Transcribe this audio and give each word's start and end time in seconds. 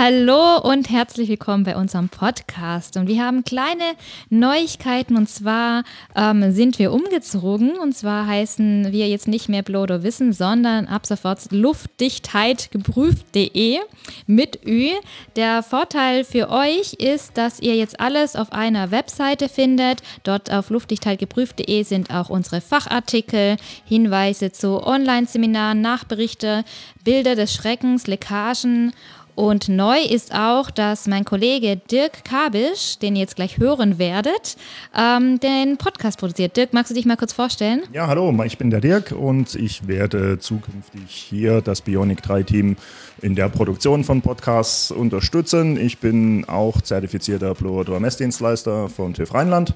Hallo 0.00 0.58
und 0.58 0.90
herzlich 0.90 1.28
willkommen 1.28 1.64
bei 1.64 1.74
unserem 1.74 2.08
Podcast. 2.08 2.96
Und 2.96 3.08
wir 3.08 3.20
haben 3.20 3.42
kleine 3.42 3.82
Neuigkeiten 4.30 5.16
und 5.16 5.28
zwar 5.28 5.82
ähm, 6.14 6.52
sind 6.52 6.78
wir 6.78 6.92
umgezogen 6.92 7.76
und 7.76 7.96
zwar 7.96 8.28
heißen 8.28 8.92
wir 8.92 9.08
jetzt 9.08 9.26
nicht 9.26 9.48
mehr 9.48 9.64
Blodo 9.64 10.04
Wissen, 10.04 10.32
sondern 10.32 10.86
ab 10.86 11.04
sofort 11.04 11.50
Luftdichtheit 11.50 12.70
geprüft.de 12.70 13.80
mit 14.28 14.64
Ü. 14.64 14.90
Der 15.34 15.64
Vorteil 15.64 16.22
für 16.22 16.48
euch 16.48 16.92
ist, 16.92 17.36
dass 17.36 17.58
ihr 17.58 17.74
jetzt 17.74 17.98
alles 17.98 18.36
auf 18.36 18.52
einer 18.52 18.92
Webseite 18.92 19.48
findet. 19.48 20.04
Dort 20.22 20.52
auf 20.52 20.70
Luftdichtheit 20.70 21.18
geprüft.de 21.18 21.82
sind 21.82 22.12
auch 22.12 22.30
unsere 22.30 22.60
Fachartikel, 22.60 23.56
Hinweise 23.84 24.52
zu 24.52 24.80
Online-Seminaren, 24.80 25.80
Nachberichte, 25.80 26.64
Bilder 27.02 27.34
des 27.34 27.52
Schreckens, 27.52 28.06
Leckagen 28.06 28.92
und 29.38 29.68
neu 29.68 30.00
ist 30.00 30.34
auch, 30.34 30.68
dass 30.68 31.06
mein 31.06 31.24
Kollege 31.24 31.76
Dirk 31.76 32.24
Kabisch, 32.24 32.98
den 32.98 33.14
ihr 33.14 33.20
jetzt 33.20 33.36
gleich 33.36 33.58
hören 33.58 33.96
werdet, 33.96 34.56
ähm, 34.98 35.38
den 35.38 35.76
Podcast 35.76 36.18
produziert. 36.18 36.56
Dirk, 36.56 36.72
magst 36.72 36.90
du 36.90 36.94
dich 36.96 37.06
mal 37.06 37.16
kurz 37.16 37.32
vorstellen? 37.32 37.82
Ja, 37.92 38.08
hallo, 38.08 38.34
ich 38.42 38.58
bin 38.58 38.70
der 38.70 38.80
Dirk 38.80 39.12
und 39.12 39.54
ich 39.54 39.86
werde 39.86 40.40
zukünftig 40.40 41.08
hier 41.08 41.60
das 41.60 41.82
Bionic 41.82 42.20
3 42.20 42.42
Team 42.42 42.76
in 43.22 43.36
der 43.36 43.48
Produktion 43.48 44.02
von 44.02 44.22
Podcasts 44.22 44.90
unterstützen. 44.90 45.78
Ich 45.78 45.98
bin 45.98 46.44
auch 46.48 46.80
zertifizierter 46.80 47.54
Blower-Messdienstleister 47.54 48.88
von 48.88 49.14
TÜV 49.14 49.34
Rheinland 49.34 49.72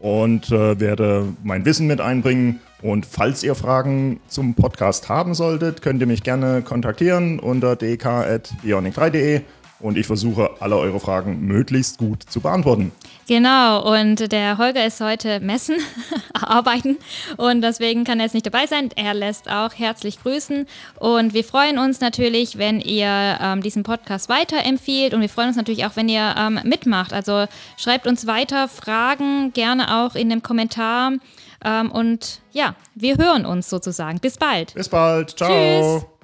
und 0.00 0.50
äh, 0.50 0.80
werde 0.80 1.28
mein 1.44 1.64
Wissen 1.64 1.86
mit 1.86 2.00
einbringen 2.00 2.60
und 2.82 3.04
falls 3.06 3.42
ihr 3.42 3.54
Fragen 3.54 4.20
zum 4.26 4.54
Podcast 4.54 5.08
haben 5.08 5.34
solltet, 5.34 5.82
könnt 5.82 6.00
ihr 6.00 6.06
mich 6.06 6.22
gerne 6.22 6.62
kontaktieren 6.62 7.38
unter 7.38 7.76
dk.bionic3.de 7.76 9.42
und 9.80 9.98
ich 9.98 10.06
versuche, 10.06 10.50
alle 10.60 10.76
eure 10.76 11.00
Fragen 11.00 11.46
möglichst 11.46 11.98
gut 11.98 12.22
zu 12.22 12.40
beantworten. 12.40 12.92
Genau, 13.30 13.88
und 13.94 14.32
der 14.32 14.58
Holger 14.58 14.84
ist 14.84 15.00
heute 15.00 15.38
messen, 15.38 15.76
arbeiten 16.32 16.98
und 17.36 17.62
deswegen 17.62 18.02
kann 18.02 18.18
er 18.18 18.24
jetzt 18.24 18.32
nicht 18.32 18.44
dabei 18.44 18.66
sein. 18.66 18.88
Er 18.96 19.14
lässt 19.14 19.48
auch 19.48 19.70
herzlich 19.72 20.20
grüßen 20.20 20.66
und 20.98 21.32
wir 21.32 21.44
freuen 21.44 21.78
uns 21.78 22.00
natürlich, 22.00 22.58
wenn 22.58 22.80
ihr 22.80 23.38
ähm, 23.40 23.62
diesen 23.62 23.84
Podcast 23.84 24.28
weiterempfiehlt 24.28 25.14
und 25.14 25.20
wir 25.20 25.28
freuen 25.28 25.46
uns 25.46 25.56
natürlich 25.56 25.86
auch, 25.86 25.94
wenn 25.94 26.08
ihr 26.08 26.34
ähm, 26.36 26.58
mitmacht. 26.64 27.12
Also 27.12 27.46
schreibt 27.76 28.08
uns 28.08 28.26
weiter 28.26 28.66
Fragen 28.66 29.52
gerne 29.52 30.02
auch 30.02 30.16
in 30.16 30.28
dem 30.28 30.42
Kommentar 30.42 31.12
ähm, 31.64 31.92
und 31.92 32.40
ja, 32.50 32.74
wir 32.96 33.16
hören 33.16 33.46
uns 33.46 33.70
sozusagen. 33.70 34.18
Bis 34.18 34.38
bald. 34.38 34.74
Bis 34.74 34.88
bald. 34.88 35.36
Ciao. 35.36 36.00
Tschüss. 36.00 36.19